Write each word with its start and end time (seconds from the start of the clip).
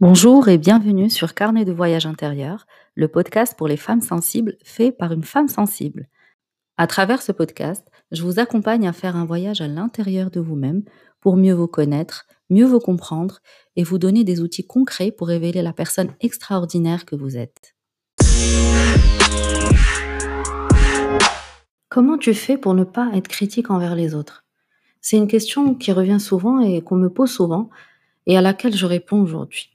Bonjour 0.00 0.46
et 0.46 0.58
bienvenue 0.58 1.10
sur 1.10 1.34
Carnet 1.34 1.64
de 1.64 1.72
voyage 1.72 2.06
intérieur, 2.06 2.68
le 2.94 3.08
podcast 3.08 3.58
pour 3.58 3.66
les 3.66 3.76
femmes 3.76 4.00
sensibles 4.00 4.56
fait 4.62 4.92
par 4.92 5.12
une 5.12 5.24
femme 5.24 5.48
sensible. 5.48 6.06
À 6.76 6.86
travers 6.86 7.20
ce 7.20 7.32
podcast, 7.32 7.84
je 8.12 8.22
vous 8.22 8.38
accompagne 8.38 8.86
à 8.86 8.92
faire 8.92 9.16
un 9.16 9.24
voyage 9.24 9.60
à 9.60 9.66
l'intérieur 9.66 10.30
de 10.30 10.38
vous-même 10.38 10.84
pour 11.18 11.36
mieux 11.36 11.52
vous 11.52 11.66
connaître, 11.66 12.26
mieux 12.48 12.64
vous 12.64 12.78
comprendre 12.78 13.40
et 13.74 13.82
vous 13.82 13.98
donner 13.98 14.22
des 14.22 14.40
outils 14.40 14.64
concrets 14.64 15.10
pour 15.10 15.26
révéler 15.26 15.62
la 15.62 15.72
personne 15.72 16.12
extraordinaire 16.20 17.04
que 17.04 17.16
vous 17.16 17.36
êtes. 17.36 17.74
Comment 21.88 22.18
tu 22.18 22.34
fais 22.34 22.56
pour 22.56 22.74
ne 22.74 22.84
pas 22.84 23.10
être 23.14 23.26
critique 23.26 23.68
envers 23.68 23.96
les 23.96 24.14
autres? 24.14 24.44
C'est 25.00 25.16
une 25.16 25.26
question 25.26 25.74
qui 25.74 25.90
revient 25.90 26.20
souvent 26.20 26.60
et 26.60 26.82
qu'on 26.82 26.94
me 26.94 27.10
pose 27.10 27.32
souvent 27.32 27.68
et 28.26 28.38
à 28.38 28.40
laquelle 28.40 28.76
je 28.76 28.86
réponds 28.86 29.20
aujourd'hui. 29.20 29.72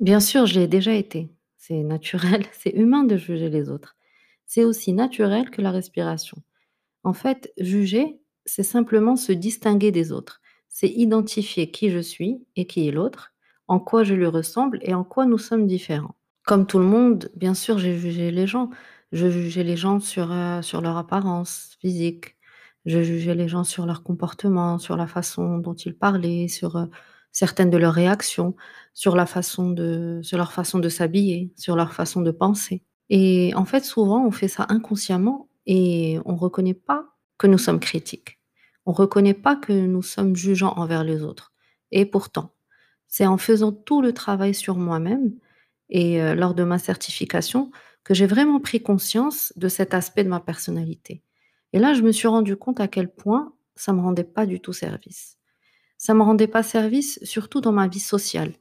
Bien 0.00 0.20
sûr, 0.20 0.46
je 0.46 0.60
l'ai 0.60 0.68
déjà 0.68 0.92
été. 0.92 1.30
C'est 1.56 1.82
naturel, 1.82 2.44
c'est 2.52 2.70
humain 2.70 3.02
de 3.02 3.16
juger 3.16 3.48
les 3.48 3.70
autres. 3.70 3.96
C'est 4.46 4.62
aussi 4.62 4.92
naturel 4.92 5.50
que 5.50 5.60
la 5.60 5.72
respiration. 5.72 6.42
En 7.02 7.12
fait, 7.12 7.52
juger, 7.58 8.20
c'est 8.44 8.62
simplement 8.62 9.16
se 9.16 9.32
distinguer 9.32 9.90
des 9.90 10.12
autres. 10.12 10.40
C'est 10.68 10.88
identifier 10.88 11.72
qui 11.72 11.90
je 11.90 11.98
suis 11.98 12.46
et 12.54 12.66
qui 12.66 12.86
est 12.86 12.92
l'autre, 12.92 13.32
en 13.66 13.80
quoi 13.80 14.04
je 14.04 14.14
lui 14.14 14.26
ressemble 14.26 14.78
et 14.82 14.94
en 14.94 15.02
quoi 15.02 15.26
nous 15.26 15.38
sommes 15.38 15.66
différents. 15.66 16.14
Comme 16.44 16.66
tout 16.66 16.78
le 16.78 16.84
monde, 16.84 17.32
bien 17.34 17.54
sûr, 17.54 17.78
j'ai 17.78 17.98
jugé 17.98 18.30
les 18.30 18.46
gens. 18.46 18.70
Je 19.10 19.28
jugeais 19.28 19.64
les 19.64 19.76
gens 19.76 19.98
sur, 19.98 20.30
euh, 20.30 20.62
sur 20.62 20.80
leur 20.80 20.96
apparence 20.96 21.76
physique. 21.80 22.35
Je 22.86 23.02
jugeais 23.02 23.34
les 23.34 23.48
gens 23.48 23.64
sur 23.64 23.84
leur 23.84 24.02
comportement, 24.02 24.78
sur 24.78 24.96
la 24.96 25.06
façon 25.06 25.58
dont 25.58 25.74
ils 25.74 25.96
parlaient, 25.96 26.48
sur 26.48 26.76
euh, 26.76 26.86
certaines 27.32 27.70
de 27.70 27.76
leurs 27.76 27.92
réactions, 27.92 28.56
sur 28.94 29.16
leur 29.16 29.28
façon 29.28 29.70
de 29.70 30.22
s'habiller, 30.88 31.52
sur 31.56 31.76
leur 31.76 31.92
façon 31.92 32.22
de 32.22 32.30
penser. 32.30 32.82
Et 33.10 33.52
en 33.54 33.64
fait, 33.64 33.84
souvent, 33.84 34.24
on 34.26 34.30
fait 34.30 34.48
ça 34.48 34.66
inconsciemment 34.68 35.48
et 35.66 36.18
on 36.24 36.32
ne 36.32 36.38
reconnaît 36.38 36.74
pas 36.74 37.04
que 37.38 37.46
nous 37.46 37.58
sommes 37.58 37.80
critiques. 37.80 38.38
On 38.86 38.92
ne 38.92 38.96
reconnaît 38.96 39.34
pas 39.34 39.56
que 39.56 39.72
nous 39.72 40.02
sommes 40.02 40.36
jugeants 40.36 40.74
envers 40.76 41.04
les 41.04 41.22
autres. 41.22 41.52
Et 41.90 42.06
pourtant, 42.06 42.54
c'est 43.08 43.26
en 43.26 43.36
faisant 43.36 43.72
tout 43.72 44.00
le 44.00 44.12
travail 44.12 44.54
sur 44.54 44.76
moi-même 44.76 45.32
et 45.90 46.22
euh, 46.22 46.34
lors 46.34 46.54
de 46.54 46.64
ma 46.64 46.78
certification 46.78 47.70
que 48.04 48.14
j'ai 48.14 48.26
vraiment 48.26 48.60
pris 48.60 48.82
conscience 48.82 49.52
de 49.56 49.68
cet 49.68 49.94
aspect 49.94 50.24
de 50.24 50.28
ma 50.28 50.40
personnalité. 50.40 51.22
Et 51.72 51.78
là, 51.78 51.94
je 51.94 52.02
me 52.02 52.12
suis 52.12 52.28
rendu 52.28 52.56
compte 52.56 52.80
à 52.80 52.88
quel 52.88 53.12
point 53.12 53.52
ça 53.74 53.92
me 53.92 54.00
rendait 54.00 54.24
pas 54.24 54.46
du 54.46 54.60
tout 54.60 54.72
service. 54.72 55.36
Ça 55.98 56.14
me 56.14 56.22
rendait 56.22 56.46
pas 56.46 56.62
service, 56.62 57.18
surtout 57.22 57.60
dans 57.60 57.72
ma 57.72 57.88
vie 57.88 58.00
sociale. 58.00 58.52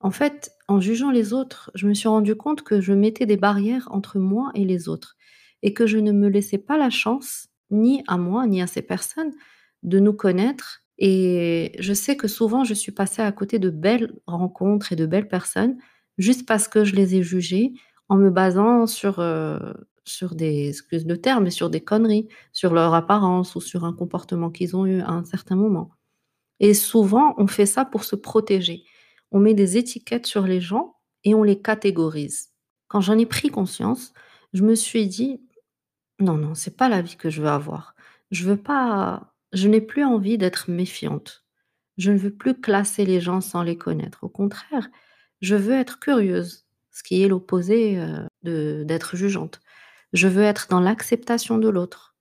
En 0.00 0.10
fait, 0.10 0.52
en 0.68 0.80
jugeant 0.80 1.10
les 1.10 1.32
autres, 1.32 1.70
je 1.74 1.88
me 1.88 1.94
suis 1.94 2.08
rendu 2.08 2.34
compte 2.34 2.62
que 2.62 2.80
je 2.80 2.92
mettais 2.92 3.26
des 3.26 3.36
barrières 3.36 3.88
entre 3.90 4.18
moi 4.18 4.50
et 4.54 4.64
les 4.64 4.88
autres 4.88 5.16
et 5.62 5.72
que 5.72 5.86
je 5.86 5.96
ne 5.98 6.12
me 6.12 6.28
laissais 6.28 6.58
pas 6.58 6.76
la 6.76 6.90
chance, 6.90 7.48
ni 7.70 8.04
à 8.06 8.18
moi, 8.18 8.46
ni 8.46 8.60
à 8.60 8.66
ces 8.66 8.82
personnes, 8.82 9.32
de 9.82 9.98
nous 9.98 10.12
connaître. 10.12 10.82
Et 10.98 11.74
je 11.78 11.94
sais 11.94 12.16
que 12.16 12.28
souvent, 12.28 12.64
je 12.64 12.74
suis 12.74 12.92
passée 12.92 13.22
à 13.22 13.32
côté 13.32 13.58
de 13.58 13.70
belles 13.70 14.12
rencontres 14.26 14.92
et 14.92 14.96
de 14.96 15.06
belles 15.06 15.28
personnes 15.28 15.78
juste 16.18 16.46
parce 16.46 16.68
que 16.68 16.84
je 16.84 16.94
les 16.94 17.16
ai 17.16 17.22
jugées 17.22 17.72
en 18.08 18.16
me 18.16 18.30
basant 18.30 18.86
sur, 18.86 19.18
euh, 19.20 19.58
sur 20.04 20.34
des, 20.34 20.68
excuses 20.68 21.06
de 21.06 21.16
terme, 21.16 21.44
mais 21.44 21.50
sur 21.50 21.70
des 21.70 21.82
conneries, 21.82 22.28
sur 22.52 22.74
leur 22.74 22.94
apparence 22.94 23.54
ou 23.54 23.60
sur 23.60 23.84
un 23.84 23.92
comportement 23.92 24.50
qu'ils 24.50 24.76
ont 24.76 24.86
eu 24.86 25.00
à 25.00 25.10
un 25.10 25.24
certain 25.24 25.56
moment. 25.56 25.90
Et 26.60 26.74
souvent, 26.74 27.34
on 27.38 27.46
fait 27.46 27.66
ça 27.66 27.84
pour 27.84 28.04
se 28.04 28.16
protéger. 28.16 28.84
On 29.30 29.40
met 29.40 29.54
des 29.54 29.76
étiquettes 29.76 30.26
sur 30.26 30.46
les 30.46 30.60
gens 30.60 30.96
et 31.24 31.34
on 31.34 31.42
les 31.42 31.60
catégorise. 31.60 32.50
Quand 32.88 33.00
j'en 33.00 33.18
ai 33.18 33.26
pris 33.26 33.48
conscience, 33.48 34.12
je 34.52 34.62
me 34.62 34.74
suis 34.74 35.06
dit 35.08 35.40
non, 36.20 36.36
non, 36.36 36.54
c'est 36.54 36.76
pas 36.76 36.88
la 36.88 37.02
vie 37.02 37.16
que 37.16 37.30
je 37.30 37.42
veux 37.42 37.48
avoir. 37.48 37.94
Je 38.30 38.44
veux 38.44 38.56
pas, 38.56 39.34
je 39.52 39.68
n'ai 39.68 39.80
plus 39.80 40.04
envie 40.04 40.38
d'être 40.38 40.70
méfiante. 40.70 41.44
Je 41.96 42.12
ne 42.12 42.18
veux 42.18 42.34
plus 42.34 42.60
classer 42.60 43.04
les 43.04 43.20
gens 43.20 43.40
sans 43.40 43.62
les 43.62 43.76
connaître. 43.76 44.24
Au 44.24 44.28
contraire, 44.28 44.88
je 45.40 45.54
veux 45.56 45.74
être 45.74 46.00
curieuse, 46.00 46.66
ce 46.90 47.02
qui 47.02 47.22
est 47.22 47.28
l'opposé 47.28 47.98
euh, 47.98 48.84
d'être 48.84 49.16
jugeante. 49.16 49.60
Je 50.14 50.28
veux 50.28 50.44
être 50.44 50.68
dans 50.70 50.78
l'acceptation 50.78 51.58
de 51.58 51.68
l'autre 51.68 52.14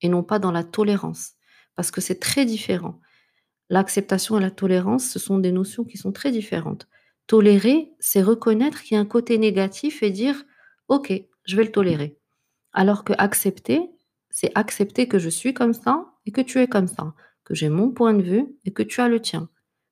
et 0.00 0.08
non 0.08 0.22
pas 0.22 0.38
dans 0.38 0.50
la 0.50 0.64
tolérance, 0.64 1.34
parce 1.76 1.90
que 1.90 2.00
c'est 2.00 2.18
très 2.18 2.46
différent. 2.46 3.00
L'acceptation 3.68 4.38
et 4.38 4.40
la 4.40 4.50
tolérance, 4.50 5.06
ce 5.06 5.18
sont 5.18 5.38
des 5.38 5.52
notions 5.52 5.84
qui 5.84 5.98
sont 5.98 6.10
très 6.10 6.32
différentes. 6.32 6.88
Tolérer, 7.26 7.92
c'est 8.00 8.22
reconnaître 8.22 8.82
qu'il 8.82 8.94
y 8.94 8.98
a 8.98 9.00
un 9.00 9.06
côté 9.06 9.36
négatif 9.36 10.02
et 10.02 10.10
dire 10.10 10.42
OK, 10.88 11.12
je 11.44 11.56
vais 11.56 11.64
le 11.64 11.70
tolérer. 11.70 12.18
Alors 12.72 13.04
que 13.04 13.12
accepter, 13.18 13.90
c'est 14.30 14.50
accepter 14.54 15.06
que 15.06 15.18
je 15.18 15.28
suis 15.28 15.52
comme 15.52 15.74
ça 15.74 16.06
et 16.24 16.32
que 16.32 16.40
tu 16.40 16.60
es 16.60 16.66
comme 16.66 16.88
ça, 16.88 17.12
que 17.44 17.54
j'ai 17.54 17.68
mon 17.68 17.90
point 17.90 18.14
de 18.14 18.22
vue 18.22 18.56
et 18.64 18.72
que 18.72 18.82
tu 18.82 19.02
as 19.02 19.08
le 19.10 19.20
tien, 19.20 19.50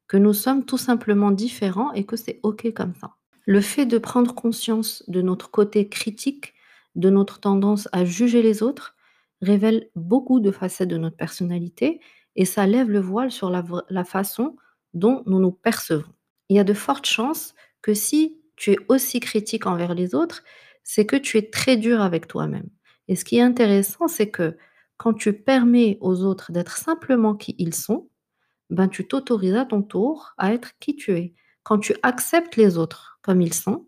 que 0.09 0.17
nous 0.17 0.33
sommes 0.33 0.65
tout 0.65 0.79
simplement 0.79 1.31
différents 1.31 1.93
et 1.93 2.07
que 2.07 2.17
c'est 2.17 2.41
OK 2.45 2.73
comme 2.73 2.95
ça. 2.95 3.17
Le 3.45 3.61
fait 3.61 3.85
de 3.85 3.99
prendre 3.99 4.35
conscience 4.35 5.05
de 5.07 5.21
notre 5.21 5.51
côté 5.51 5.91
critique 5.91 6.55
de 6.95 7.11
notre 7.11 7.41
tendance 7.41 7.89
à 7.93 8.05
juger 8.05 8.43
les 8.43 8.63
autres 8.63 8.95
révèle 9.41 9.89
beaucoup 9.97 10.41
de 10.41 10.51
facettes 10.51 10.89
de 10.89 10.99
notre 10.99 11.17
personnalité 11.17 12.01
et 12.37 12.45
ça 12.45 12.67
lève 12.67 12.91
le 12.91 13.01
voile 13.01 13.31
sur 13.31 13.51
la, 13.51 13.65
la 13.89 14.05
façon 14.05 14.57
dont 14.95 15.23
nous 15.27 15.41
nous 15.41 15.53
percevons. 15.53 16.13
Il 16.49 16.57
y 16.57 16.61
a 16.61 16.65
de 16.65 16.75
fortes 16.75 17.07
chances 17.07 17.55
que 17.83 17.95
si 17.95 18.41
tu 18.57 18.73
es 18.73 18.79
aussi 18.89 19.21
critique 19.21 19.67
envers 19.67 19.95
les 19.95 20.15
autres, 20.15 20.43
c'est 20.85 21.07
que 21.07 21.17
tu 21.17 21.39
es 21.39 21.51
très 21.51 21.77
dur 21.77 22.01
avec 22.01 22.29
toi-même. 22.29 22.69
Et 23.09 23.17
ce 23.17 23.25
qui 23.25 23.39
est 23.39 23.43
intéressant, 23.43 24.09
c'est 24.09 24.31
que 24.31 24.57
quand 24.97 25.15
tu 25.15 25.33
permets 25.33 25.99
aux 26.01 26.23
autres 26.23 26.53
d'être 26.53 26.77
simplement 26.77 27.35
qui 27.35 27.57
ils 27.59 27.75
sont, 27.75 28.09
ben 28.71 28.89
tu 28.89 29.07
t'autorises 29.07 29.55
à 29.55 29.65
ton 29.65 29.83
tour 29.83 30.33
à 30.39 30.53
être 30.55 30.79
qui 30.79 30.95
tu 30.97 31.13
es. 31.17 31.35
Quand 31.63 31.79
tu 31.79 31.95
acceptes 32.03 32.57
les 32.57 32.79
autres 32.79 33.19
comme 33.23 33.41
ils 33.41 33.55
sont, 33.55 33.87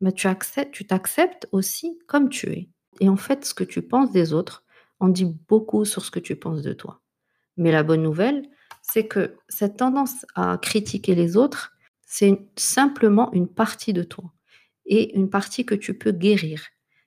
bah, 0.00 0.12
tu 0.12 0.28
tu 0.72 0.86
t'acceptes 0.86 1.48
aussi 1.52 1.98
comme 2.06 2.28
tu 2.28 2.50
es. 2.50 2.68
Et 3.00 3.08
en 3.08 3.16
fait, 3.16 3.44
ce 3.44 3.54
que 3.54 3.64
tu 3.64 3.82
penses 3.82 4.12
des 4.12 4.32
autres 4.32 4.64
en 4.98 5.08
dit 5.08 5.24
beaucoup 5.48 5.84
sur 5.84 6.04
ce 6.04 6.10
que 6.10 6.20
tu 6.20 6.36
penses 6.36 6.62
de 6.62 6.72
toi. 6.72 7.00
Mais 7.56 7.72
la 7.72 7.82
bonne 7.82 8.02
nouvelle, 8.02 8.48
c'est 8.82 9.06
que 9.06 9.36
cette 9.48 9.76
tendance 9.76 10.26
à 10.34 10.58
critiquer 10.58 11.14
les 11.14 11.36
autres, 11.36 11.72
c'est 12.06 12.38
simplement 12.56 13.32
une 13.32 13.48
partie 13.48 13.92
de 13.92 14.02
toi 14.02 14.32
et 14.86 15.16
une 15.16 15.30
partie 15.30 15.64
que 15.64 15.74
tu 15.74 15.96
peux 15.96 16.12
guérir. 16.12 16.62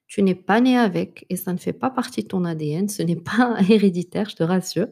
Tu 0.08 0.22
n'es 0.22 0.36
pas 0.36 0.62
né 0.62 0.78
avec 0.78 1.26
et 1.30 1.36
ça 1.36 1.54
ne 1.54 1.58
fait 1.58 1.74
pas 1.74 1.90
partie 1.90 2.24
de 2.24 2.28
ton 2.28 2.46
ADN, 2.46 2.88
ce 2.88 3.04
n'est 3.04 3.16
pas 3.16 3.58
héréditaire, 3.70 4.30
je 4.30 4.36
te 4.36 4.44
rassure. 4.44 4.88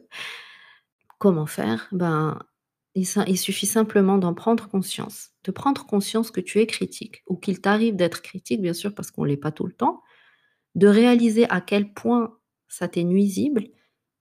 Comment 1.18 1.46
faire? 1.46 1.88
Ben, 1.92 2.38
il, 2.94 3.38
suffit 3.38 3.66
simplement 3.66 4.18
d'en 4.18 4.34
prendre 4.34 4.68
conscience, 4.68 5.30
de 5.44 5.50
prendre 5.50 5.86
conscience 5.86 6.30
que 6.30 6.40
tu 6.40 6.58
es 6.60 6.66
critique 6.66 7.22
ou 7.26 7.36
qu'il 7.36 7.60
t'arrive 7.60 7.96
d'être 7.96 8.20
critique, 8.20 8.60
bien 8.60 8.74
sûr, 8.74 8.94
parce 8.94 9.10
qu'on 9.10 9.22
ne 9.22 9.28
l'est 9.28 9.36
pas 9.36 9.52
tout 9.52 9.66
le 9.66 9.72
temps, 9.72 10.02
de 10.74 10.88
réaliser 10.88 11.48
à 11.50 11.60
quel 11.60 11.92
point 11.92 12.36
ça 12.68 12.88
t'est 12.88 13.04
nuisible 13.04 13.68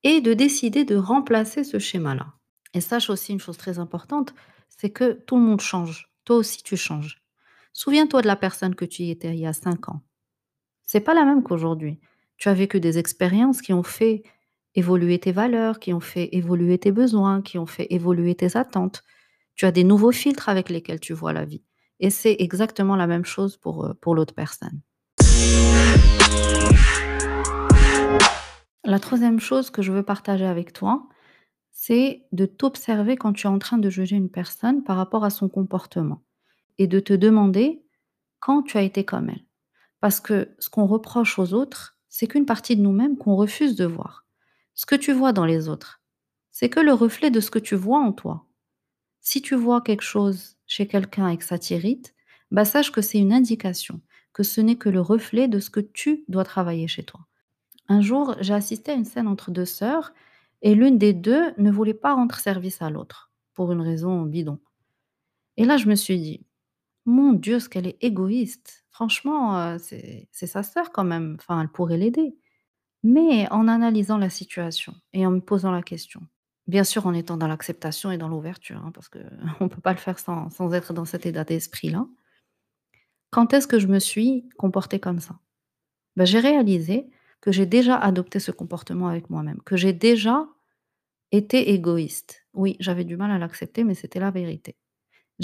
et 0.04 0.22
de 0.22 0.34
décider 0.34 0.86
de 0.86 0.96
remplacer 0.96 1.64
ce 1.64 1.80
schéma-là. 1.80 2.34
Et 2.74 2.82
sache 2.82 3.10
aussi 3.10 3.34
une 3.34 3.40
chose 3.40 3.58
très 3.58 3.80
importante, 3.80 4.34
c'est 4.70 4.90
que 4.90 5.12
tout 5.14 5.36
le 5.36 5.42
monde 5.42 5.62
change. 5.62 6.10
Toi 6.24 6.38
aussi, 6.38 6.64
tu 6.64 6.78
changes. 6.78 7.22
Souviens-toi 7.74 8.22
de 8.22 8.28
la 8.28 8.36
personne 8.36 8.76
que 8.76 8.86
tu 8.86 9.04
étais 9.04 9.34
il 9.34 9.40
y 9.40 9.46
a 9.46 9.54
cinq 9.54 9.90
ans. 9.90 10.02
C'est 10.84 11.02
pas 11.02 11.14
la 11.14 11.26
même 11.26 11.44
qu'aujourd'hui. 11.44 12.00
Tu 12.38 12.50
as 12.50 12.54
vécu 12.54 12.80
des 12.80 12.98
expériences 12.98 13.62
qui 13.62 13.74
ont 13.74 13.84
fait 13.84 14.24
évoluer 14.76 15.20
tes 15.20 15.32
valeurs, 15.32 15.80
qui 15.80 15.94
ont 15.94 16.00
fait 16.00 16.30
évoluer 16.34 16.78
tes 16.78 16.92
besoins, 16.92 17.42
qui 17.42 17.58
ont 17.58 17.66
fait 17.66 17.88
évoluer 17.90 18.36
tes 18.36 18.58
attentes. 18.58 19.04
Tu 19.56 19.66
as 19.66 19.72
des 19.72 19.84
nouveaux 19.84 20.12
filtres 20.12 20.50
avec 20.50 20.70
lesquels 20.70 21.00
tu 21.00 21.14
vois 21.14 21.34
la 21.34 21.46
vie. 21.46 21.64
Et 22.00 22.10
c'est 22.10 22.36
exactement 22.40 22.96
la 22.96 23.08
même 23.08 23.26
chose 23.26 23.58
pour, 23.58 23.86
euh, 23.86 23.94
pour 24.02 24.16
l'autre 24.16 24.34
personne. 24.34 24.82
La 28.84 29.00
troisième 29.00 29.40
chose 29.40 29.70
que 29.70 29.82
je 29.82 29.92
veux 29.92 30.04
partager 30.04 30.46
avec 30.46 30.74
toi, 30.74 31.08
c'est 31.72 32.26
de 32.32 32.46
t'observer 32.46 33.16
quand 33.16 33.34
tu 33.34 33.48
es 33.48 33.50
en 33.50 33.60
train 33.60 33.78
de 33.78 33.90
juger 33.90 34.16
une 34.16 34.30
personne 34.30 34.84
par 34.84 34.98
rapport 34.98 35.24
à 35.24 35.30
son 35.30 35.50
comportement 35.50 36.24
et 36.78 36.88
de 36.88 37.00
te 37.00 37.14
demander 37.14 37.84
quand 38.40 38.64
tu 38.64 38.78
as 38.78 38.82
été 38.82 39.04
comme 39.04 39.30
elle. 39.30 39.46
Parce 40.00 40.20
que 40.20 40.50
ce 40.58 40.70
qu'on 40.70 40.88
reproche 40.88 41.38
aux 41.38 41.54
autres, 41.54 41.98
c'est 42.10 42.28
qu'une 42.28 42.46
partie 42.46 42.76
de 42.76 42.82
nous-mêmes 42.82 43.18
qu'on 43.18 43.36
refuse 43.36 43.76
de 43.76 43.86
voir. 43.86 44.26
Ce 44.76 44.86
que 44.86 44.96
tu 44.96 45.12
vois 45.14 45.34
dans 45.34 45.46
les 45.46 45.70
autres, 45.70 46.02
c'est 46.52 46.70
que 46.70 46.80
le 46.80 46.94
reflet 46.94 47.32
de 47.32 47.40
ce 47.40 47.52
que 47.52 47.60
tu 47.60 47.76
vois 47.76 48.00
en 48.00 48.12
toi. 48.12 48.46
Si 49.22 49.42
tu 49.42 49.56
vois 49.56 49.82
quelque 49.82 50.04
chose 50.04 50.58
chez 50.68 50.88
quelqu'un 50.88 51.30
et 51.30 51.38
que 51.38 51.46
ça 51.46 51.60
t'irrite, 51.60 52.16
bah 52.52 52.66
sache 52.66 52.92
que 52.92 53.02
c'est 53.02 53.20
une 53.20 53.34
indication, 53.34 54.02
que 54.34 54.44
ce 54.44 54.62
n'est 54.62 54.78
que 54.78 54.90
le 54.90 55.02
reflet 55.02 55.48
de 55.48 55.60
ce 55.60 55.70
que 55.72 55.80
tu 55.82 56.26
dois 56.30 56.46
travailler 56.46 56.88
chez 56.88 57.04
toi. 57.04 57.22
Un 57.90 58.02
jour, 58.02 58.36
j'ai 58.42 58.54
assisté 58.54 58.92
à 58.92 58.96
une 58.96 59.06
scène 59.06 59.28
entre 59.28 59.52
deux 59.52 59.66
sœurs 59.66 60.14
et 60.62 60.76
l'une 60.76 60.98
des 61.00 61.14
deux 61.14 61.54
ne 61.58 61.72
voulait 61.72 61.94
pas 61.96 62.14
rendre 62.16 62.36
service 62.38 62.82
à 62.82 62.90
l'autre. 62.90 63.32
pour 63.56 63.72
une 63.74 63.82
raison 63.82 64.24
bidon. 64.24 64.60
Et 65.58 65.66
là, 65.66 65.78
je 65.78 65.88
me 65.88 65.96
suis 65.96 66.20
dit: 66.20 66.46
«Mon 67.06 67.34
Dieu, 67.34 67.60
ce 67.60 67.70
qu'elle 67.70 67.88
est 67.88 67.98
égoïste! 68.02 68.86
Franchement, 68.92 69.78
c'est 69.80 70.30
c'est 70.32 70.48
sa 70.48 70.64
sœur 70.64 70.92
quand 70.92 71.04
même, 71.06 71.38
enfin, 71.40 71.62
elle 71.62 71.70
pourrait 71.70 71.98
l'aider». 71.98 72.36
Mais 73.04 73.48
en 73.52 73.68
analysant 73.68 74.18
la 74.18 74.30
situation 74.30 74.94
et 75.14 75.26
en 75.26 75.32
me 75.32 75.40
posant 75.40 75.72
la 75.72 75.82
question, 75.82 76.22
bien 76.68 76.84
sûr 76.84 77.08
en 77.08 77.14
étant 77.14 77.38
dans 77.38 77.48
l'acceptation 77.48 78.12
et 78.12 78.18
dans 78.18 78.28
l'ouverture, 78.28 78.78
hein, 78.86 78.92
parce 78.94 79.10
qu'on 79.10 79.70
peut 79.70 79.82
pas 79.82 79.94
le 79.94 79.98
faire 80.00 80.20
sans 80.20 80.74
être 80.74 80.94
dans 80.94 81.06
cet 81.06 81.26
état 81.26 81.44
d'esprit-là. 81.44 82.06
Quand 83.32 83.54
est-ce 83.54 83.68
que 83.68 83.80
je 83.80 83.88
me 83.88 84.00
suis 84.00 84.48
comportée 84.58 85.00
comme 85.00 85.20
ça? 85.20 85.40
Bah, 86.16 86.26
j'ai 86.26 86.40
réalisé 86.40 87.10
que 87.40 87.52
j'ai 87.52 87.66
déjà 87.66 87.98
adopté 87.98 88.40
ce 88.40 88.52
comportement 88.52 89.08
avec 89.08 89.30
moi-même, 89.30 89.62
que 89.64 89.78
j'ai 89.78 89.94
déjà 89.94 90.48
été 91.32 91.72
égoïste. 91.74 92.46
Oui, 92.54 92.78
j'avais 92.80 93.06
du 93.06 93.18
mal 93.18 93.32
à 93.32 93.40
l'accepter, 93.40 93.84
mais 93.84 93.96
c'était 93.96 94.20
la 94.20 94.32
vérité. 94.32 94.76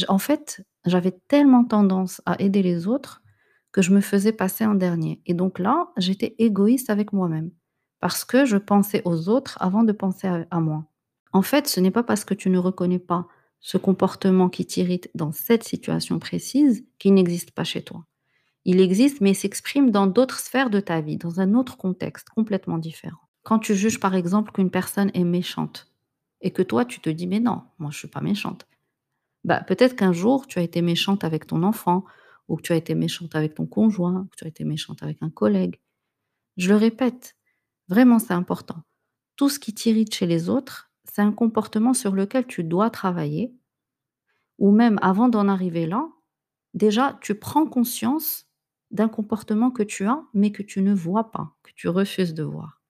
En 0.08 0.20
fait, 0.20 0.64
j'avais 0.86 1.14
tellement 1.28 1.64
tendance 1.64 2.22
à 2.26 2.40
aider 2.42 2.62
les 2.62 2.88
autres 2.88 3.24
que 3.72 3.82
je 3.82 3.94
me 3.94 4.02
faisais 4.02 4.32
passer 4.32 4.66
en 4.66 4.76
dernier 4.76 5.22
et 5.26 5.34
donc 5.34 5.60
là, 5.60 5.90
j'étais 5.98 6.36
égoïste 6.40 6.90
avec 6.90 7.14
moi-même 7.14 7.52
parce 8.00 8.26
que 8.26 8.46
je 8.46 8.58
pensais 8.58 9.02
aux 9.06 9.30
autres 9.30 9.58
avant 9.60 9.84
de 9.84 9.92
penser 9.92 10.28
à 10.28 10.60
moi. 10.60 10.86
En 11.34 11.42
fait, 11.42 11.68
ce 11.68 11.80
n'est 11.80 11.92
pas 11.92 12.04
parce 12.04 12.26
que 12.26 12.34
tu 12.34 12.50
ne 12.50 12.58
reconnais 12.58 13.00
pas 13.00 13.28
ce 13.60 13.78
comportement 13.78 14.50
qui 14.50 14.66
t'irrite 14.66 15.10
dans 15.16 15.32
cette 15.32 15.64
situation 15.64 16.20
précise 16.20 16.86
qu'il 17.00 17.14
n'existe 17.14 17.52
pas 17.52 17.64
chez 17.64 17.82
toi. 17.82 18.06
Il 18.66 18.82
existe, 18.82 19.22
mais 19.22 19.34
s'exprime 19.34 19.92
dans 19.92 20.08
d'autres 20.08 20.40
sphères 20.40 20.70
de 20.70 20.80
ta 20.80 21.02
vie, 21.02 21.18
dans 21.18 21.40
un 21.40 21.54
autre 21.54 21.78
contexte 21.78 22.30
complètement 22.30 22.78
différent. 22.78 23.18
Quand 23.44 23.60
tu 23.60 23.76
juges 23.76 24.00
par 24.00 24.14
exemple 24.14 24.52
qu'une 24.52 24.70
personne 24.70 25.10
est 25.14 25.24
méchante 25.24 25.92
et 26.42 26.52
que 26.52 26.62
toi 26.62 26.86
tu 26.86 27.00
te 27.00 27.10
dis: 27.10 27.28
«Mais 27.28 27.40
non, 27.40 27.62
moi 27.80 27.92
je 27.92 27.98
suis 27.98 28.08
pas 28.10 28.22
méchante». 28.22 28.68
Bah, 29.44 29.62
peut-être 29.62 29.96
qu'un 29.96 30.12
jour 30.12 30.48
tu 30.48 30.60
as 30.60 30.64
été 30.64 30.82
méchante 30.82 31.24
avec 31.24 31.48
ton 31.48 31.64
enfant 31.64 32.04
ou 32.48 32.56
que 32.58 32.62
tu 32.62 32.74
as 32.74 32.78
été 32.78 32.96
méchante 32.96 33.36
avec 33.36 33.56
ton 33.56 33.66
conjoint, 33.66 34.22
ou 34.22 34.26
que 34.26 34.36
tu 34.38 34.46
as 34.46 34.48
été 34.48 34.64
méchante 34.64 35.04
avec 35.04 35.18
un 35.22 35.30
collègue. 35.30 35.80
Je 36.58 36.70
le 36.70 36.76
répète, 36.76 37.36
vraiment 37.88 38.20
c'est 38.20 38.34
important. 38.34 38.84
Tout 39.36 39.50
ce 39.50 39.60
qui 39.60 39.74
t'irrite 39.74 40.14
chez 40.14 40.26
les 40.26 40.50
autres, 40.50 40.92
c'est 41.04 41.22
un 41.22 41.32
comportement 41.32 41.94
sur 41.94 42.14
lequel 42.14 42.48
tu 42.48 42.64
dois 42.64 42.90
travailler 42.90 43.54
ou 44.58 44.72
même 44.72 44.98
avant 45.02 45.30
d'en 45.30 45.48
arriver 45.48 45.86
là, 45.86 46.08
déjà 46.74 47.18
tu 47.22 47.36
prends 47.36 47.68
conscience 47.68 48.46
d'un 48.92 49.10
comportement 49.10 49.72
que 49.72 49.84
tu 49.84 50.06
as, 50.06 50.24
mais 50.34 50.52
que 50.52 50.64
tu 50.64 50.82
ne 50.82 50.94
vois 50.94 51.32
pas, 51.32 51.56
que 51.64 51.72
tu 51.76 51.90
refuses 51.90 52.34
de 52.34 52.44
voir. 52.44 52.82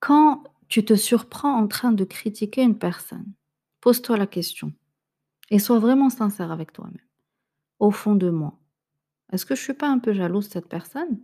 Quand 0.00 0.44
tu 0.68 0.84
te 0.84 0.94
surprends 0.94 1.54
en 1.54 1.68
train 1.68 1.92
de 1.92 2.04
critiquer 2.04 2.62
une 2.62 2.78
personne, 2.78 3.32
pose-toi 3.80 4.16
la 4.16 4.26
question 4.26 4.72
et 5.50 5.58
sois 5.58 5.78
vraiment 5.78 6.10
sincère 6.10 6.52
avec 6.52 6.72
toi-même. 6.72 6.98
Au 7.80 7.90
fond 7.90 8.14
de 8.16 8.30
moi, 8.30 8.58
est-ce 9.32 9.46
que 9.46 9.54
je 9.56 9.62
suis 9.62 9.74
pas 9.74 9.88
un 9.88 9.98
peu 10.00 10.12
jalouse 10.14 10.48
de 10.48 10.52
cette 10.54 10.68
personne? 10.68 11.20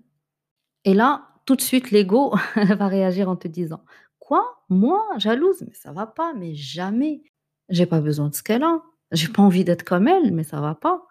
Et 0.84 0.94
là, 0.94 1.28
tout 1.46 1.56
de 1.56 1.60
suite 1.60 1.90
l'ego 1.90 2.34
va 2.56 2.88
réagir 2.88 3.28
en 3.28 3.36
te 3.36 3.48
disant: 3.48 3.82
«Quoi? 4.18 4.44
Moi? 4.68 5.02
Jalouse? 5.18 5.62
Mais 5.66 5.74
ça 5.74 5.92
va 5.92 6.06
pas, 6.06 6.34
mais 6.34 6.54
jamais! 6.54 7.22
J'ai 7.68 7.86
pas 7.86 8.00
besoin 8.00 8.28
de 8.28 8.34
ce 8.34 8.42
qu'elle 8.42 8.62
a, 8.64 8.82
j'ai 9.12 9.28
pas 9.28 9.42
envie 9.42 9.64
d'être 9.64 9.84
comme 9.84 10.08
elle, 10.08 10.32
mais 10.34 10.44
ça 10.44 10.60
va 10.60 10.74
pas». 10.74 11.06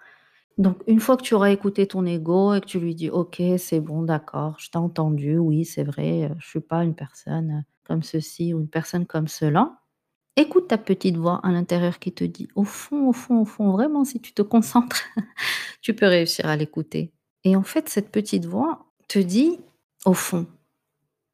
Donc 0.57 0.77
une 0.87 0.99
fois 1.01 1.17
que 1.17 1.23
tu 1.23 1.33
auras 1.35 1.51
écouté 1.51 1.87
ton 1.87 2.05
ego 2.05 2.53
et 2.53 2.61
que 2.61 2.67
tu 2.67 2.79
lui 2.79 2.95
dis: 2.95 3.09
«OK, 3.11 3.41
c'est 3.57 3.81
bon, 3.81 4.03
d'accord, 4.03 4.57
je 4.59 4.69
t'ai 4.71 4.77
entendu, 4.79 5.37
oui, 5.37 5.65
c'est 5.65 5.83
vrai, 5.83 6.29
heu, 6.31 6.35
je 6.39 6.47
suis 6.47 6.61
pas 6.61 6.83
une 6.83 6.95
personne, 6.95 7.65
comme 7.85 8.03
ceci 8.03 8.53
ou 8.53 8.59
une 8.61 8.69
personne 8.69 9.05
comme 9.07 9.27
cela». 9.29 9.73
Écoute 10.37 10.67
ta 10.67 10.77
petite 10.77 11.15
voix 11.15 11.39
à 11.43 11.51
l'intérieur 11.51 11.97
qui 11.99 12.11
te 12.11 12.23
dit: 12.25 12.47
«Au 12.55 12.63
fond, 12.65 13.07
au 13.07 13.13
fond, 13.13 13.39
au 13.41 13.45
fond», 13.45 13.71
vraiment 13.71 14.03
si 14.03 14.19
tu 14.19 14.33
te 14.33 14.41
concentres, 14.41 15.01
tu 15.81 15.93
peux 15.95 16.07
réussir 16.07 16.45
à 16.47 16.57
l'écouter. 16.57 17.13
Et 17.45 17.55
en 17.55 17.63
fait, 17.63 17.89
cette 17.89 18.11
petite 18.11 18.45
voix 18.45 18.85
te 19.07 19.19
dit: 19.19 19.59
«Au 20.05 20.13
fond, 20.13 20.47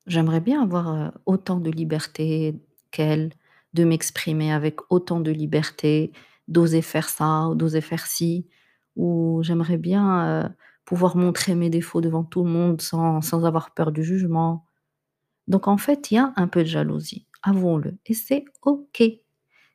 j'aimerais 0.08 0.42
bien 0.42 0.64
avoir, 0.64 0.94
heu, 0.96 1.12
autant 1.28 1.60
de 1.60 1.72
liberté 1.72 2.56
qu'elle, 2.92 3.32
de 3.74 3.84
m'exprimer 3.86 4.52
avec 4.54 4.80
autant 4.92 5.20
de 5.22 5.32
liberté, 5.32 6.12
d'oser 6.50 6.82
faire 6.84 7.10
ça 7.10 7.48
ou 7.50 7.56
d'oser 7.56 7.82
faire 7.82 8.08
ci, 8.08 8.48
ou 8.98 9.42
j'aimerais 9.44 9.78
bien, 9.78 10.46
heu, 10.48 10.50
pouvoir 10.86 11.18
montrer 11.18 11.56
mes 11.56 11.70
défauts 11.72 12.02
devant 12.02 12.24
tout 12.26 12.44
le 12.46 12.52
monde 12.52 12.82
sans 12.82 13.22
sans 13.22 13.46
avoir 13.46 13.74
peur 13.74 13.92
du 13.94 14.04
jugement». 14.04 14.66
Donc 15.48 15.68
en 15.68 15.78
fait, 15.78 16.12
il 16.12 16.16
y 16.16 16.18
a 16.20 16.34
un 16.38 16.48
peu 16.48 16.62
de 16.64 16.68
jalousie, 16.70 17.28
avouons-le 17.44 17.98
et 18.06 18.14
c'est 18.14 18.46
OK. 18.64 19.04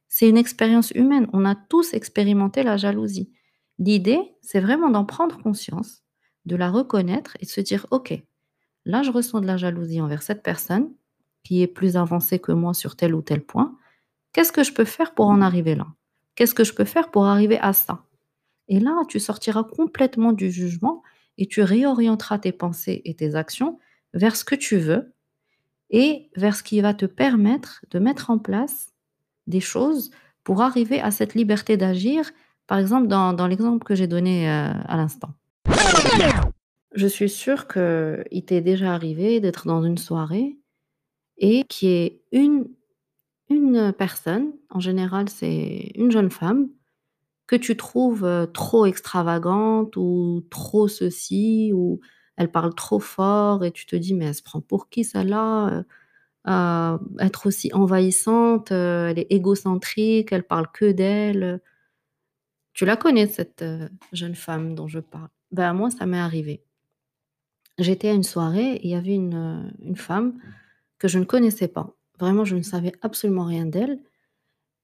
C'est 0.08 0.28
une 0.28 0.38
expérience 0.38 0.90
humaine, 0.92 1.28
on 1.32 1.44
a 1.44 1.54
tous 1.54 1.94
expérimenté 1.94 2.62
la 2.62 2.76
jalousie. 2.76 3.32
L'idée, 3.78 4.20
c'est 4.42 4.60
vraiment 4.60 4.90
d'en 4.90 5.04
prendre 5.04 5.38
conscience, 5.42 6.02
de 6.46 6.56
la 6.56 6.70
reconnaître 6.70 7.36
et 7.40 7.46
de 7.46 7.50
se 7.50 7.60
dire: 7.60 7.86
«OK, 7.90 8.14
là 8.86 9.02
je 9.02 9.10
ressens 9.10 9.40
de 9.40 9.46
la 9.46 9.56
jalousie 9.56 10.00
envers 10.00 10.22
cette 10.22 10.42
personne 10.42 10.92
qui 11.44 11.62
est 11.62 11.66
plus 11.68 11.96
avancée 11.96 12.38
que 12.40 12.52
moi 12.52 12.74
sur 12.74 12.96
tel 12.96 13.14
ou 13.14 13.22
tel 13.22 13.42
point. 13.44 13.76
Qu'est-ce 14.32 14.52
que 14.52 14.64
je 14.64 14.72
peux 14.74 14.84
faire 14.86 15.14
pour 15.14 15.26
en 15.28 15.42
arriver 15.42 15.74
là? 15.76 15.86
Qu'est-ce 16.36 16.54
que 16.54 16.64
je 16.64 16.74
peux 16.74 16.84
faire 16.86 17.10
pour 17.10 17.26
arriver 17.26 17.58
à 17.60 17.72
ça?» 17.74 18.04
et 18.68 18.80
là, 18.80 19.02
tu 19.08 19.20
sortiras 19.20 19.64
complètement 19.64 20.32
du 20.32 20.50
jugement 20.50 21.02
et 21.38 21.46
tu 21.46 21.62
réorienteras 21.62 22.38
tes 22.38 22.52
pensées 22.52 23.02
et 23.04 23.14
tes 23.14 23.34
actions 23.36 23.78
vers 24.14 24.36
ce 24.36 24.44
que 24.44 24.54
tu 24.54 24.76
veux 24.78 25.12
et 25.91 26.31
vers 26.37 26.56
ce 26.56 26.62
qui 26.62 26.81
va 26.81 26.94
te 26.94 27.06
permettre 27.06 27.85
de 27.91 27.99
mettre 27.99 28.31
en 28.31 28.38
place 28.38 28.93
des 29.47 29.61
choses 29.61 30.11
pour 30.44 30.62
arriver 30.62 31.00
à 31.00 31.11
cette 31.11 31.35
liberté 31.35 31.77
d'agir, 31.77 32.31
par 32.67 32.79
exemple 32.79 33.09
dans 33.09 33.33
dans 33.33 33.47
l'exemple 33.47 33.85
que 33.85 33.94
j'ai 33.94 34.06
donné, 34.06 34.49
heu, 34.49 34.73
à 34.87 34.97
l'instant. 34.97 35.31
Je 36.94 37.06
suis 37.06 37.29
sûre 37.29 37.69
qu'il 37.69 38.44
t'est 38.47 38.62
déjà 38.62 38.94
arrivé 38.94 39.41
d'être 39.41 39.67
dans 39.67 39.83
une 39.83 39.99
soirée 39.99 40.56
et 41.38 41.65
qu'il 41.65 41.88
y 41.88 41.93
ait 41.93 42.23
une 42.33 42.69
une 43.49 43.93
personne, 43.93 44.53
en 44.71 44.81
général 44.81 45.29
c'est 45.29 45.93
une 45.94 46.11
jeune 46.11 46.31
femme, 46.31 46.69
que 47.47 47.56
tu 47.56 47.77
trouves, 47.77 48.25
heu, 48.25 48.49
trop 48.53 48.87
extravagante 48.87 49.97
ou 49.97 50.43
trop 50.50 50.88
ceci 50.88 51.71
ou 51.75 52.00
elle 52.37 52.50
parle 52.50 52.75
trop 52.75 53.00
fort 53.00 53.65
et 53.65 53.73
tu 53.73 53.87
te 53.87 53.97
dis: 53.97 54.15
«Mais 54.15 54.27
elle 54.27 54.35
se 54.35 54.43
prend 54.43 54.61
pour 54.61 54.88
qui 54.88 55.05
celle-là, 55.05 55.81
heu, 55.81 55.85
à 56.44 56.99
être 57.21 57.47
aussi 57.49 57.73
envahissante, 57.75 58.73
heu, 58.73 59.09
elle 59.11 59.19
est 59.21 59.27
égocentrique, 59.33 60.33
elle 60.33 60.45
parle 60.45 60.69
que 60.73 60.93
d'elle, 60.93 61.43
heu». 61.45 61.61
Tu 62.75 62.85
la 62.85 62.97
connais 62.97 63.26
cette, 63.26 63.64
jeune 64.12 64.35
femme 64.35 64.75
dont 64.75 64.87
je 64.87 65.00
parle? 65.00 65.28
Ben 65.50 65.73
moi, 65.73 65.90
ça 65.90 66.05
m'est 66.07 66.19
arrivé. 66.19 66.62
J'étais 67.78 68.09
à 68.09 68.12
une 68.12 68.23
soirée 68.23 68.81
il 68.83 68.90
y 68.90 68.95
avait 68.95 69.14
une, 69.14 69.73
femme 69.97 70.38
que 70.99 71.09
je 71.09 71.19
ne 71.19 71.25
connaissais 71.25 71.69
pas. 71.69 71.95
Vraiment, 72.19 72.45
je 72.45 72.57
ne 72.57 72.62
savais 72.62 72.93
absolument 73.02 73.45
rien 73.45 73.66
d'elle 73.66 73.99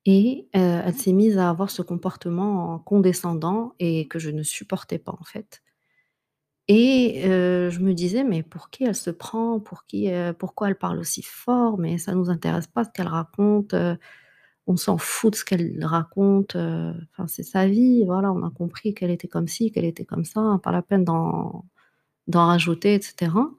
et 0.04 0.48
elle 0.52 0.94
s'est 0.94 1.12
mise 1.12 1.38
à 1.38 1.48
avoir 1.50 1.70
ce 1.70 1.82
comportement 1.82 2.78
condescendant 2.80 3.74
et 3.78 4.08
que 4.08 4.18
je 4.18 4.30
ne 4.30 4.42
supportais 4.42 4.98
pas, 4.98 5.16
en 5.18 5.24
fait. 5.24 5.62
Et 6.68 7.22
je 7.24 7.78
me 7.80 7.92
disais: 7.92 8.24
«Mais 8.24 8.42
pour 8.42 8.70
qui 8.70 8.84
elle 8.84 8.94
se 8.94 9.10
prend? 9.10 9.60
Pour 9.60 9.84
qui, 9.86 10.08
pourquoi 10.38 10.68
elle 10.68 10.78
parle 10.78 10.98
aussi 11.00 11.22
fort? 11.22 11.78
Mais 11.78 11.98
ça 11.98 12.14
nous 12.14 12.30
intéresse 12.30 12.66
pas 12.68 12.84
ce 12.84 12.90
qu'elle 12.90 13.08
raconte, 13.08 13.74
on 14.68 14.76
s'en 14.76 14.96
fout 14.98 15.32
de 15.32 15.36
ce 15.38 15.44
qu'elle 15.44 15.84
raconte, 15.84 16.56
c'est 17.28 17.42
sa 17.42 17.66
vie, 17.66 18.04
voilà, 18.04 18.32
on 18.32 18.44
a 18.46 18.50
compris 18.50 18.94
qu'elle 18.94 19.10
était 19.10 19.28
comme 19.28 19.48
ci, 19.48 19.72
qu'elle 19.72 19.84
était 19.86 20.04
comme 20.04 20.24
ça, 20.24 20.60
pas 20.62 20.72
la 20.72 20.82
peine 20.82 21.04
d'en 21.04 21.64
rajouter 22.32 22.94
et 22.94 23.02
cetera». 23.02 23.50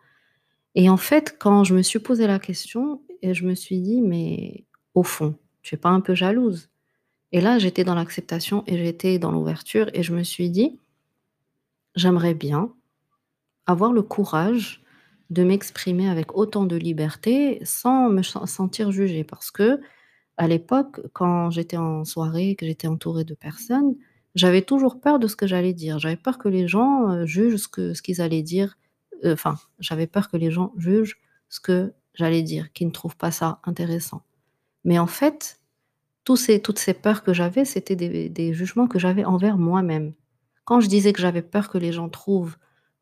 Et 0.76 0.90
en 0.90 0.98
fait, 0.98 1.38
quand 1.40 1.64
je 1.66 1.76
me 1.76 1.84
suis 1.84 2.00
posé 2.00 2.28
la 2.28 2.40
question 2.40 3.02
et 3.22 3.34
je 3.36 3.46
me 3.46 3.56
suis 3.56 3.82
dit: 3.82 4.02
«Mais 4.02 4.66
au 4.96 5.04
fond, 5.04 5.36
tu 5.64 5.76
es 5.76 5.78
pas 5.78 5.90
un 5.90 6.02
peu 6.02 6.16
jalouse?» 6.16 6.70
et 7.34 7.42
là, 7.42 7.60
j'étais 7.60 7.84
dans 7.86 7.96
l'acceptation 7.96 8.64
et 8.68 8.78
j'étais 8.78 9.20
dans 9.20 9.32
l'ouverture 9.32 9.90
et 9.94 10.04
je 10.04 10.14
me 10.16 10.24
suis 10.24 10.50
dit: 10.52 10.80
«J'aimerais 11.96 12.34
bien 12.36 12.74
avoir 13.68 13.94
le 13.94 14.02
courage 14.04 14.84
de 15.30 15.44
m'exprimer 15.44 16.10
avec 16.10 16.36
autant 16.38 16.66
de 16.66 16.76
liberté 16.76 17.60
sans 17.64 18.10
me 18.10 18.22
sentir 18.24 18.92
jugée». 18.92 19.24
Parce 19.24 19.52
qu'à 19.52 19.78
l'époque, 20.48 21.02
quand 21.14 21.52
j'étais 21.52 21.78
en 21.78 22.06
soirée, 22.06 22.56
que 22.56 22.66
j'étais 22.66 22.88
entourée 22.88 23.24
de 23.26 23.36
personnes, 23.36 23.96
j'avais 24.36 24.62
toujours 24.64 25.00
peur 25.02 25.20
de 25.20 25.28
ce 25.28 25.36
que 25.36 25.48
j'allais 25.48 25.74
dire. 25.74 26.00
J'avais 26.00 26.18
peur 26.18 26.38
que 26.40 26.50
les 26.50 26.68
gens, 26.68 27.10
heu, 27.12 27.26
jugent 27.26 27.58
ce 27.58 27.68
que 27.68 27.94
ce 27.94 28.02
qu'ils 28.02 28.22
allaient 28.22 28.44
dire, 28.44 28.78
heu, 29.26 29.34
enfin, 29.34 29.58
j'avais 29.80 30.08
peur 30.08 30.30
que 30.32 30.38
les 30.38 30.52
gens 30.52 30.74
jugent 30.78 31.18
ce 31.50 31.60
que 31.60 31.94
j'allais 32.16 32.44
dire, 32.44 32.74
qu'ils 32.74 32.88
ne 32.88 32.92
trouvent 32.94 33.18
pas 33.18 33.32
ça 33.32 33.60
intéressant. 33.66 34.24
Mais 34.86 35.00
en 35.00 35.08
fait, 35.08 35.60
toutes 36.26 36.40
ces 36.80 36.94
peurs 36.96 37.24
que 37.24 37.34
j'avais, 37.34 37.66
c'était 37.66 37.96
des 37.98 38.54
jugements 38.54 38.88
que 38.88 39.00
j'avais 39.00 39.26
envers 39.26 39.58
moi-même. 39.58 40.14
Quand 40.66 40.80
je 40.82 40.88
disais 40.90 41.14
que 41.14 41.22
j'avais 41.22 41.42
peur 41.44 41.70
que 41.70 41.78
les 41.78 41.92
gens 41.94 42.10
trouvent 42.10 42.58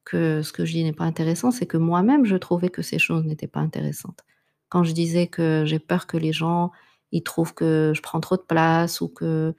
que 0.06 0.42
ce 0.42 0.54
que 0.54 0.66
je 0.66 0.74
dis 0.74 0.84
n'est 0.84 0.94
pas 0.94 1.06
intéressant, 1.06 1.52
c'est 1.52 1.66
que 1.68 1.78
moi-même 1.78 2.26
je 2.26 2.36
trouvais 2.38 2.70
que 2.70 2.82
ces 2.82 3.00
choses 3.00 3.26
n'étaient 3.26 3.48
pas 3.48 3.62
intéressantes. 3.62 4.22
quand 4.70 4.84
je 4.86 4.94
disais 4.94 5.28
que 5.28 5.64
j'ai 5.66 5.80
peur 5.80 6.08
que 6.08 6.18
les 6.18 6.34
gens, 6.34 6.72
ils 7.12 7.24
trouvent 7.24 7.54
que 7.54 7.92
je 7.96 8.02
prends 8.02 8.22
trop 8.22 8.38
de 8.38 8.42
place 8.44 9.02
ou 9.02 9.10
que, 9.10 9.54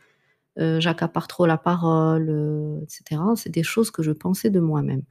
heu, 0.61 0.81
j'accapare 0.81 1.29
trop 1.29 1.47
la 1.47 1.59
parole, 1.59 2.31
heu, 2.31 2.81
et 2.85 2.87
cetera. 2.91 3.35
C'est 3.37 3.51
des 3.51 3.63
choses 3.65 3.91
que 3.93 4.03
je 4.05 4.13
pensais 4.13 4.51
de 4.51 4.61
moi-même. 4.61 5.03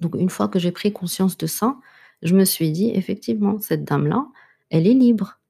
Donc 0.00 0.14
une 0.16 0.30
fois 0.30 0.48
que 0.48 0.58
j'ai 0.58 0.72
pris 0.72 0.92
conscience 0.92 1.36
de 1.38 1.46
ça, 1.46 1.78
je 2.22 2.34
me 2.34 2.44
suis 2.44 2.70
dit: 2.72 2.90
«Effectivement, 2.94 3.58
cette 3.60 3.84
dame-là, 3.84 4.26
elle 4.70 4.86
est 4.86 4.94
libre. 4.94 5.40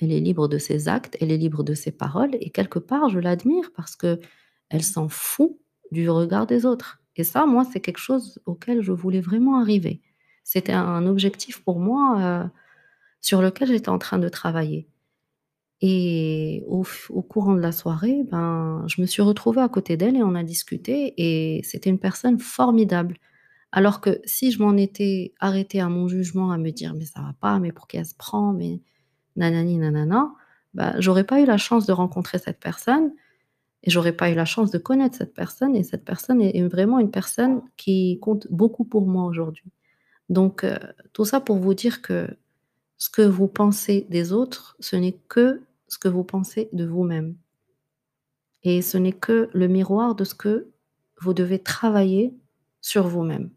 Elle 0.00 0.12
est 0.12 0.20
libre 0.20 0.48
de 0.48 0.58
ses 0.58 0.88
actes, 0.88 1.16
elle 1.20 1.32
est 1.32 1.38
libre 1.38 1.62
de 1.64 1.74
ses 1.74 1.92
paroles 1.92 2.36
et 2.40 2.50
quelque 2.50 2.78
part, 2.80 3.08
je 3.10 3.18
l'admire 3.20 3.72
parce 3.76 3.96
qu'elle 3.96 4.82
s'en 4.82 5.08
fout 5.08 5.58
du 5.92 6.10
regard 6.10 6.46
des 6.46 6.66
autres» 6.66 7.00
et 7.16 7.24
ça, 7.24 7.46
moi, 7.46 7.64
c'est 7.72 7.80
quelque 7.80 7.98
chose 7.98 8.40
auquel 8.46 8.82
je 8.82 8.92
voulais 8.92 9.20
vraiment 9.20 9.60
arriver. 9.60 10.02
C'était 10.44 10.72
un 10.72 11.06
objectif 11.06 11.62
pour 11.64 11.80
moi, 11.80 12.44
heu, 12.46 12.50
sur 13.22 13.42
lequel 13.42 13.68
j'étais 13.68 13.90
en 13.90 13.98
train 13.98 14.18
de 14.18 14.28
travailler 14.28 14.88
et 15.82 16.64
au 16.68 16.84
courant 17.22 17.54
de 17.54 17.60
la 17.60 17.72
soirée, 17.72 18.22
ben, 18.30 18.84
je 18.88 19.00
me 19.02 19.06
suis 19.06 19.20
retrouvée 19.22 19.60
à 19.60 19.68
côté 19.68 19.96
d'elle 19.98 20.16
et 20.16 20.22
on 20.22 20.34
a 20.34 20.42
discuté 20.42 21.12
et 21.18 21.62
c'était 21.64 21.90
une 21.90 21.98
personne 21.98 22.38
formidable. 22.38 23.18
Alors 23.72 24.00
que 24.02 24.20
si 24.26 24.52
je 24.52 24.60
m'en 24.62 24.76
étais 24.76 25.34
arrêtée 25.40 25.80
à 25.80 25.88
mon 25.88 26.08
jugement, 26.08 26.52
à 26.52 26.58
me 26.58 26.70
dire: 26.72 26.94
«Mais 26.94 27.06
ça 27.06 27.20
va 27.22 27.34
pas, 27.40 27.58
mais 27.60 27.72
pour 27.72 27.88
qui 27.88 27.98
elle 27.98 28.06
se 28.06 28.14
prend, 28.16 28.52
mais 28.52 28.80
nanani 29.36 29.78
nanana», 29.78 30.32
bah, 30.74 30.94
j'aurais 31.00 31.24
pas 31.24 31.40
eu 31.42 31.46
la 31.46 31.58
chance 31.58 31.86
de 31.86 31.92
rencontrer 31.92 32.38
cette 32.38 32.60
personne 32.60 33.12
et 33.82 33.90
j'aurais 33.90 34.12
pas 34.12 34.30
eu 34.30 34.34
la 34.34 34.44
chance 34.44 34.70
de 34.70 34.78
connaître 34.78 35.16
cette 35.16 35.34
personne 35.34 35.76
et 35.76 35.84
cette 35.84 36.04
personne 36.04 36.40
est 36.42 36.62
vraiment 36.68 36.98
une 36.98 37.10
personne 37.10 37.62
qui 37.76 38.18
compte 38.20 38.46
beaucoup 38.50 38.84
pour 38.84 39.06
moi 39.06 39.24
aujourd'hui. 39.26 39.70
Donc 40.30 40.64
heu, 40.64 40.78
tout 41.14 41.24
ça 41.26 41.40
pour 41.40 41.58
vous 41.58 41.74
dire 41.74 42.02
que 42.02 42.28
ce 42.98 43.10
que 43.10 43.22
vous 43.22 43.48
pensez 43.48 44.06
des 44.10 44.32
autres, 44.32 44.76
ce 44.80 44.96
n'est 44.96 45.18
que 45.28 45.62
ce 45.88 45.98
que 45.98 46.08
vous 46.08 46.24
pensez 46.24 46.68
de 46.72 46.86
vous-même 46.86 47.36
et 48.62 48.82
ce 48.82 48.98
n'est 48.98 49.12
que 49.12 49.48
le 49.52 49.68
miroir 49.68 50.14
de 50.14 50.24
ce 50.24 50.34
que 50.34 50.68
vous 51.20 51.34
devez 51.34 51.58
travailler 51.58 52.34
sur 52.80 53.06
vous-même. 53.08 53.50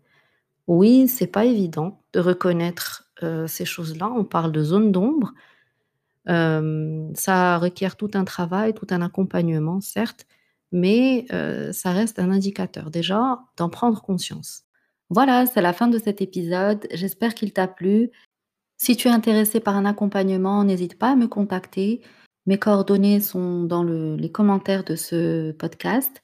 Oui, 0.68 1.08
c'est 1.08 1.28
pas 1.28 1.46
évident 1.46 2.02
de 2.14 2.20
reconnaître, 2.22 3.10
heu, 3.24 3.48
ces 3.48 3.66
choses-là. 3.66 4.12
On 4.16 4.26
parle 4.26 4.52
de 4.52 4.64
zones 4.64 4.92
d'ombre. 4.92 5.34
Hem, 6.30 7.12
ça 7.16 7.58
requiert 7.58 7.98
tout 7.98 8.12
un 8.14 8.24
travail, 8.24 8.74
tout 8.74 8.88
un 8.92 9.02
accompagnement, 9.02 9.82
certes, 9.82 10.26
mais 10.72 11.26
heu, 11.34 11.72
ça 11.74 11.92
reste 11.92 12.20
un 12.20 12.32
indicateur, 12.32 12.92
déjà, 12.92 13.40
d'en 13.58 13.70
prendre 13.70 14.02
conscience. 14.02 14.64
Voilà, 15.10 15.46
c'est 15.48 15.62
la 15.62 15.74
fin 15.74 15.88
de 15.88 16.00
cet 16.00 16.22
épisode. 16.22 16.88
J'espère 16.94 17.36
qu'il 17.36 17.52
t'a 17.54 17.68
plu. 17.68 18.12
Si 18.78 18.96
tu 18.96 19.08
es 19.10 19.12
intéressé 19.12 19.60
par 19.60 19.76
un 19.76 19.86
accompagnement, 19.86 20.64
n'hésite 20.64 20.98
pas 20.98 21.12
à 21.12 21.16
me 21.16 21.28
contacter. 21.28 22.02
Mes 22.46 22.60
coordonnées 22.60 23.20
sont 23.20 23.64
dans 23.64 23.84
le 23.84 24.16
les 24.16 24.32
commentaires 24.32 24.84
de 24.84 24.96
ce 24.96 25.52
podcast 25.54 26.22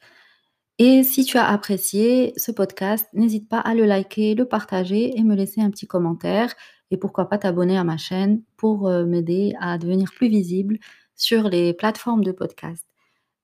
et 0.78 1.04
si 1.04 1.24
tu 1.24 1.38
as 1.38 1.48
apprécié 1.48 2.34
ce 2.36 2.52
podcast, 2.52 3.08
n'hésite 3.14 3.48
pas 3.48 3.60
à 3.60 3.74
le 3.74 3.86
liker, 3.86 4.36
le 4.36 4.46
partager 4.46 5.18
et 5.18 5.24
me 5.24 5.36
laisser 5.36 5.62
un 5.62 5.70
petit 5.70 5.88
commentaire 5.88 6.54
et 6.92 6.98
pourquoi 6.98 7.30
pas 7.30 7.38
t'abonner 7.40 7.78
à 7.78 7.84
ma 7.84 7.98
chaîne 7.98 8.44
pour, 8.58 8.90
heu, 8.90 9.06
m'aider 9.06 9.54
à 9.60 9.78
devenir 9.78 10.12
plus 10.14 10.30
visible 10.30 10.80
sur 11.16 11.50
les 11.50 11.74
plateformes 11.74 12.24
de 12.24 12.32
podcast. 12.32 12.86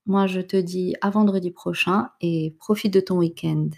Moi, 0.07 0.27
je 0.27 0.41
te 0.41 0.57
dis 0.57 0.95
à 1.01 1.11
vendredi 1.11 1.51
prochain 1.51 2.11
et 2.21 2.55
profite 2.59 2.93
de 2.93 3.01
ton 3.01 3.17
week-end. 3.19 3.71